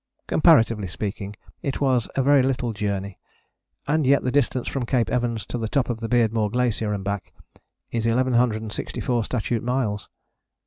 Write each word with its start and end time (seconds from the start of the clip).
Comparatively 0.25 0.87
speaking 0.87 1.35
it 1.61 1.79
was 1.79 2.09
a 2.15 2.23
very 2.23 2.41
little 2.41 2.73
journey: 2.73 3.19
and 3.87 4.07
yet 4.07 4.23
the 4.23 4.31
distance 4.31 4.67
from 4.67 4.83
Cape 4.83 5.11
Evans 5.11 5.45
to 5.45 5.59
the 5.59 5.67
top 5.67 5.91
of 5.91 5.99
the 5.99 6.09
Beardmore 6.09 6.49
Glacier 6.51 6.91
and 6.91 7.03
back 7.03 7.31
is 7.91 8.07
1164 8.07 9.23
statute 9.23 9.61
miles. 9.61 10.09